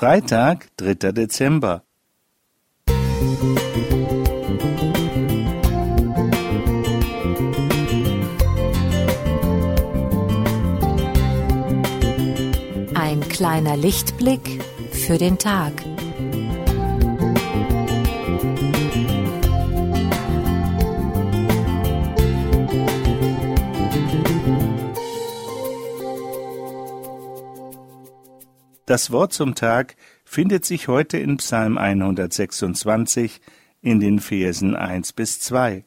[0.00, 1.12] Freitag, 3.
[1.12, 1.82] Dezember.
[12.94, 15.74] Ein kleiner Lichtblick für den Tag.
[28.90, 29.94] Das Wort zum Tag
[30.24, 33.40] findet sich heute in Psalm 126
[33.82, 35.84] in den Versen 1 bis 2.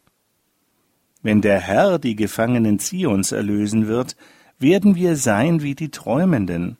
[1.22, 4.16] Wenn der Herr die Gefangenen Zions erlösen wird,
[4.58, 6.78] werden wir sein wie die Träumenden.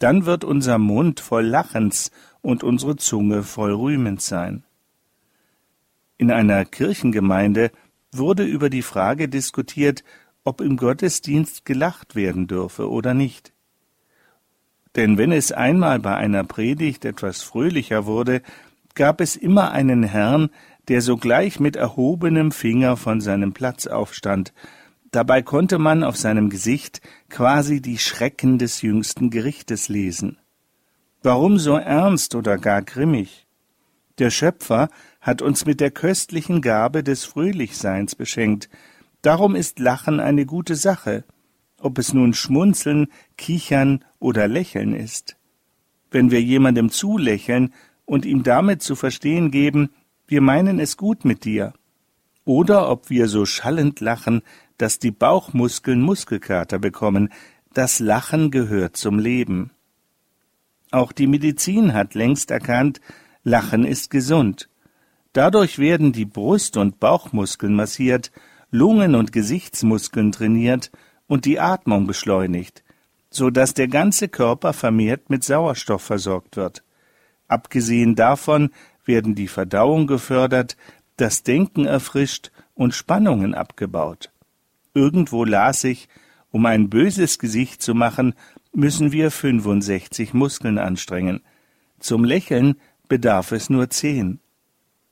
[0.00, 4.64] Dann wird unser Mund voll Lachens und unsere Zunge voll Rühmens sein.
[6.18, 7.70] In einer Kirchengemeinde
[8.10, 10.02] wurde über die Frage diskutiert,
[10.42, 13.52] ob im Gottesdienst gelacht werden dürfe oder nicht.
[14.96, 18.42] Denn wenn es einmal bei einer Predigt etwas fröhlicher wurde,
[18.94, 20.50] gab es immer einen Herrn,
[20.88, 24.52] der sogleich mit erhobenem Finger von seinem Platz aufstand.
[25.12, 30.38] Dabei konnte man auf seinem Gesicht quasi die Schrecken des jüngsten Gerichtes lesen.
[31.22, 33.46] Warum so ernst oder gar grimmig?
[34.18, 34.88] Der Schöpfer
[35.20, 38.68] hat uns mit der köstlichen Gabe des Fröhlichseins beschenkt.
[39.22, 41.24] Darum ist Lachen eine gute Sache
[41.80, 45.36] ob es nun Schmunzeln, Kichern oder Lächeln ist.
[46.10, 47.72] Wenn wir jemandem zulächeln
[48.04, 49.90] und ihm damit zu verstehen geben,
[50.26, 51.72] wir meinen es gut mit dir,
[52.44, 54.42] oder ob wir so schallend lachen,
[54.78, 57.30] dass die Bauchmuskeln Muskelkater bekommen,
[57.72, 59.70] das Lachen gehört zum Leben.
[60.90, 63.00] Auch die Medizin hat längst erkannt,
[63.44, 64.68] Lachen ist gesund.
[65.32, 68.32] Dadurch werden die Brust- und Bauchmuskeln massiert,
[68.70, 70.90] Lungen- und Gesichtsmuskeln trainiert
[71.30, 72.82] und die Atmung beschleunigt,
[73.30, 76.82] so dass der ganze Körper vermehrt mit Sauerstoff versorgt wird.
[77.46, 78.70] Abgesehen davon
[79.04, 80.76] werden die Verdauung gefördert,
[81.14, 84.32] das Denken erfrischt und Spannungen abgebaut.
[84.92, 86.08] Irgendwo las ich,
[86.50, 88.34] um ein böses Gesicht zu machen,
[88.72, 91.42] müssen wir 65 Muskeln anstrengen.
[92.00, 92.74] Zum Lächeln
[93.06, 94.40] bedarf es nur zehn.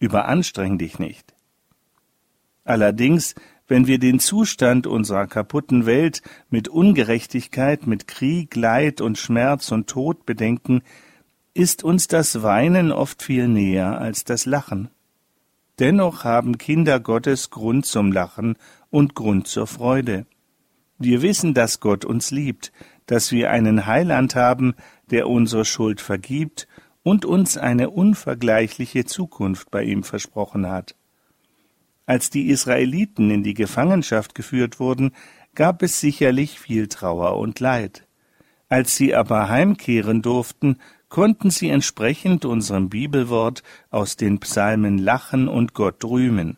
[0.01, 1.33] Überanstreng dich nicht.
[2.65, 3.37] Allerdings
[3.69, 9.89] wenn wir den Zustand unserer kaputten Welt mit Ungerechtigkeit, mit Krieg, Leid und Schmerz und
[9.89, 10.83] Tod bedenken,
[11.55, 14.89] ist uns das Weinen oft viel näher als das Lachen.
[15.79, 18.57] Dennoch haben Kinder Gottes Grund zum Lachen
[18.91, 20.27] und Grund zur Freude.
[20.99, 22.73] Wir wissen, dass Gott uns liebt,
[23.07, 24.75] dass wir einen Heiland haben,
[25.11, 26.67] der unsere Schuld vergibt
[27.03, 30.97] und uns eine unvergleichliche Zukunft bei ihm versprochen hat.
[32.09, 35.13] Als die Israeliten in die Gefangenschaft geführt wurden,
[35.55, 38.07] gab es sicherlich viel Trauer und Leid.
[38.71, 40.79] Als sie aber heimkehren durften,
[41.11, 46.57] konnten sie entsprechend unserem Bibelwort aus den Psalmen lachen und Gott rühmen.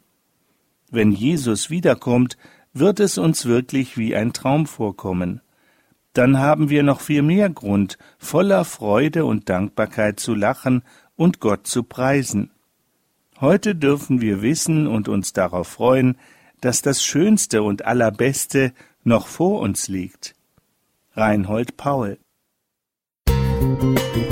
[0.88, 2.38] Wenn Jesus wiederkommt,
[2.72, 5.40] wird es uns wirklich wie ein Traum vorkommen.
[6.12, 10.84] Dann haben wir noch viel mehr Grund, voller Freude und Dankbarkeit zu lachen
[11.16, 12.52] und Gott zu preisen.
[13.40, 16.18] Heute dürfen wir wissen und uns darauf freuen,
[16.60, 20.34] dass das Schönste und Allerbeste noch vor uns liegt.
[21.14, 22.18] Reinhold Paul
[23.26, 24.29] Musik